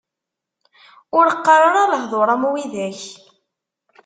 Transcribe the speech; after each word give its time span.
Ur 1.17 1.25
qqar 1.37 1.61
ara 1.69 1.83
lehdur 1.91 2.29
am 2.33 2.43
widak! 2.53 2.99